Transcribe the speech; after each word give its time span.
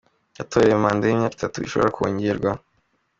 Yatorewe 0.37 0.75
manda 0.83 1.03
y’imyaka 1.05 1.35
itatu 1.37 1.57
ishobora 1.67 1.93
kongerwa. 1.95 2.51